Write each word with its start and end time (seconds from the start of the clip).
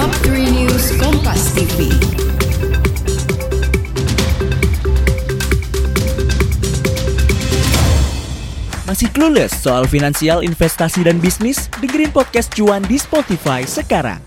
News 0.00 0.96
Kompas 0.96 1.52
TV. 1.52 1.92
Masih 8.88 9.12
clueless 9.12 9.52
soal 9.60 9.84
finansial, 9.84 10.40
investasi, 10.40 11.04
dan 11.04 11.20
bisnis? 11.20 11.68
Dengerin 11.84 12.08
podcast 12.16 12.48
cuan 12.56 12.80
di 12.88 12.96
Spotify 12.96 13.68
sekarang. 13.68 14.24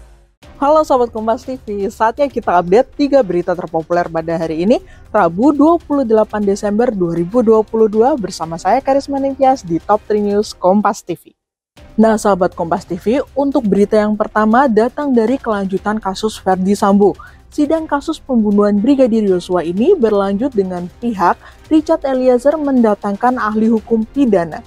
Halo 0.61 0.85
Sobat 0.85 1.09
Kompas 1.09 1.41
TV, 1.41 1.89
saatnya 1.89 2.29
kita 2.29 2.53
update 2.61 2.93
3 3.09 3.25
berita 3.25 3.57
terpopuler 3.57 4.05
pada 4.13 4.37
hari 4.37 4.69
ini, 4.69 4.77
Rabu 5.09 5.57
28 5.57 6.05
Desember 6.45 6.93
2022 6.93 8.13
bersama 8.21 8.61
saya 8.61 8.77
Karisma 8.77 9.17
Ningtyas 9.17 9.65
di 9.65 9.81
Top 9.81 10.05
3 10.05 10.21
News 10.21 10.53
Kompas 10.53 11.01
TV. 11.01 11.33
Nah 11.93 12.17
sahabat 12.17 12.57
Kompas 12.57 12.89
TV, 12.89 13.21
untuk 13.37 13.69
berita 13.69 13.93
yang 13.93 14.17
pertama 14.17 14.65
datang 14.65 15.13
dari 15.13 15.37
kelanjutan 15.37 16.01
kasus 16.01 16.41
Verdi 16.41 16.73
Sambo. 16.73 17.13
Sidang 17.53 17.85
kasus 17.85 18.17
pembunuhan 18.17 18.81
Brigadir 18.81 19.21
Yosua 19.29 19.61
ini 19.61 19.93
berlanjut 19.93 20.57
dengan 20.57 20.89
pihak 20.97 21.37
Richard 21.69 22.01
Eliezer 22.01 22.57
mendatangkan 22.57 23.37
ahli 23.37 23.69
hukum 23.69 24.09
pidana. 24.09 24.65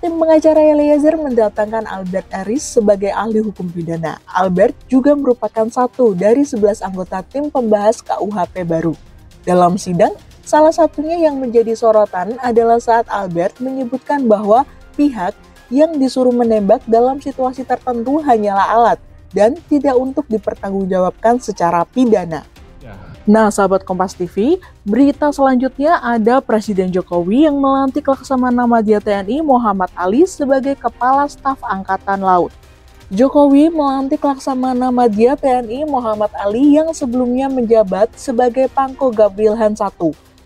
Tim 0.00 0.16
pengacara 0.16 0.64
Eliezer 0.72 1.20
mendatangkan 1.20 1.84
Albert 1.84 2.32
Aris 2.40 2.64
sebagai 2.64 3.12
ahli 3.12 3.44
hukum 3.44 3.68
pidana. 3.68 4.16
Albert 4.24 4.72
juga 4.88 5.12
merupakan 5.12 5.68
satu 5.68 6.16
dari 6.16 6.40
11 6.40 6.80
anggota 6.88 7.20
tim 7.20 7.52
pembahas 7.52 8.00
KUHP 8.00 8.64
baru. 8.64 8.96
Dalam 9.44 9.76
sidang, 9.76 10.16
salah 10.40 10.72
satunya 10.72 11.20
yang 11.20 11.36
menjadi 11.36 11.76
sorotan 11.76 12.40
adalah 12.40 12.80
saat 12.80 13.04
Albert 13.12 13.60
menyebutkan 13.60 14.24
bahwa 14.24 14.64
pihak 14.96 15.36
yang 15.72 15.96
disuruh 15.96 16.36
menembak 16.36 16.84
dalam 16.84 17.18
situasi 17.18 17.64
tertentu 17.64 18.20
hanyalah 18.20 18.68
alat– 18.68 19.00
dan 19.32 19.56
tidak 19.66 19.96
untuk 19.96 20.28
dipertanggungjawabkan 20.28 21.40
secara 21.40 21.82
pidana. 21.88 22.44
Ya. 22.84 22.94
Nah, 23.24 23.48
sahabat 23.48 23.82
Kompas 23.82 24.14
TV, 24.14 24.60
berita 24.84 25.32
selanjutnya 25.32 25.98
ada 25.98 26.38
Presiden 26.44 26.92
Jokowi 26.92 27.48
yang 27.48 27.58
melantik 27.58 28.06
Laksamana 28.06 28.68
Madya 28.68 29.00
TNI 29.00 29.40
Muhammad 29.40 29.88
Ali 29.96 30.28
sebagai 30.28 30.76
Kepala 30.76 31.26
Staf 31.26 31.58
Angkatan 31.64 32.22
Laut. 32.22 32.52
Jokowi 33.12 33.68
melantik 33.68 34.24
Laksamana 34.24 34.88
Madya 34.88 35.36
TNI 35.36 35.84
Muhammad 35.84 36.32
Ali 36.36 36.76
yang 36.76 36.96
sebelumnya 36.96 37.48
menjabat 37.48 38.08
sebagai 38.16 38.72
Pangko 38.72 39.12
Gabriel 39.12 39.56
1. 39.56 39.76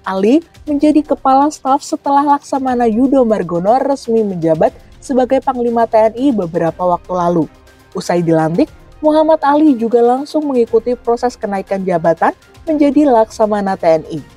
Ali 0.06 0.42
menjadi 0.66 1.02
Kepala 1.02 1.50
Staf 1.50 1.82
setelah 1.82 2.22
Laksamana 2.22 2.86
Yudo 2.86 3.26
Margono 3.26 3.74
resmi 3.82 4.22
menjabat 4.22 4.70
sebagai 5.06 5.38
Panglima 5.38 5.86
TNI 5.86 6.34
beberapa 6.34 6.82
waktu 6.82 7.12
lalu. 7.14 7.46
Usai 7.94 8.26
dilantik, 8.26 8.66
Muhammad 8.98 9.38
Ali 9.46 9.78
juga 9.78 10.02
langsung 10.02 10.50
mengikuti 10.50 10.98
proses 10.98 11.38
kenaikan 11.38 11.86
jabatan 11.86 12.34
menjadi 12.66 13.06
Laksamana 13.06 13.78
TNI. 13.78 14.34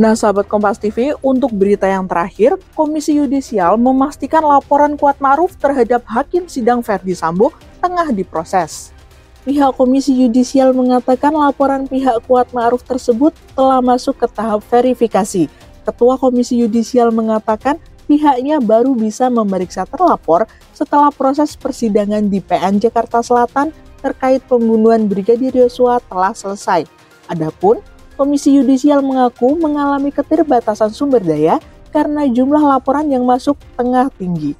Nah, 0.00 0.16
sahabat 0.16 0.48
Kompas 0.48 0.80
TV, 0.80 1.12
untuk 1.20 1.52
berita 1.52 1.84
yang 1.84 2.08
terakhir, 2.08 2.56
Komisi 2.72 3.20
Yudisial 3.20 3.76
memastikan 3.76 4.40
laporan 4.40 4.96
Kuat 4.96 5.20
Maruf 5.20 5.60
terhadap 5.60 6.00
Hakim 6.08 6.48
Sidang 6.48 6.80
Verdi 6.80 7.12
Sambo 7.12 7.52
tengah 7.84 8.08
diproses. 8.08 8.96
Pihak 9.44 9.76
Komisi 9.76 10.16
Yudisial 10.16 10.72
mengatakan 10.72 11.36
laporan 11.36 11.84
pihak 11.84 12.24
Kuat 12.24 12.48
Maruf 12.56 12.80
tersebut 12.80 13.36
telah 13.52 13.84
masuk 13.84 14.16
ke 14.16 14.26
tahap 14.32 14.64
verifikasi. 14.72 15.52
Ketua 15.84 16.16
Komisi 16.16 16.56
Yudisial 16.60 17.12
mengatakan 17.12 17.76
pihaknya 18.10 18.58
baru 18.58 18.98
bisa 18.98 19.30
memeriksa 19.30 19.86
terlapor 19.86 20.50
setelah 20.74 21.14
proses 21.14 21.54
persidangan 21.54 22.26
di 22.26 22.42
PN 22.42 22.82
Jakarta 22.82 23.22
Selatan 23.22 23.70
terkait 24.02 24.42
pembunuhan 24.50 25.06
Brigadir 25.06 25.54
Yosua 25.54 26.02
telah 26.10 26.34
selesai. 26.34 26.90
Adapun 27.30 27.78
Komisi 28.18 28.58
Yudisial 28.58 28.98
mengaku 29.06 29.54
mengalami 29.54 30.10
keterbatasan 30.10 30.90
sumber 30.90 31.22
daya 31.22 31.62
karena 31.94 32.26
jumlah 32.26 32.60
laporan 32.60 33.06
yang 33.06 33.22
masuk 33.22 33.54
tengah 33.78 34.10
tinggi. 34.18 34.58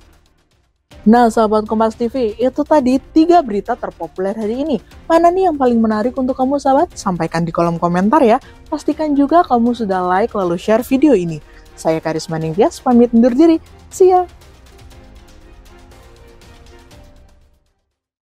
Nah, 1.01 1.33
sahabat 1.33 1.65
Kompas 1.65 1.97
TV, 1.97 2.37
itu 2.37 2.61
tadi 2.61 3.01
tiga 3.01 3.41
berita 3.41 3.73
terpopuler 3.73 4.37
hari 4.37 4.61
ini. 4.65 4.77
Mana 5.09 5.33
nih 5.33 5.49
yang 5.49 5.57
paling 5.57 5.81
menarik 5.81 6.13
untuk 6.13 6.37
kamu, 6.37 6.61
sahabat? 6.61 6.93
Sampaikan 6.93 7.41
di 7.41 7.53
kolom 7.53 7.81
komentar 7.81 8.21
ya. 8.21 8.37
Pastikan 8.69 9.17
juga 9.17 9.41
kamu 9.41 9.73
sudah 9.73 10.05
like 10.05 10.37
lalu 10.37 10.61
share 10.61 10.85
video 10.85 11.17
ini. 11.17 11.41
Saya 11.81 11.97
Karisma 12.05 12.37
Ningtyas, 12.37 12.85
pamit 12.85 13.09
undur 13.17 13.33
diri. 13.33 13.57
See 13.89 14.13
ya! 14.13 14.29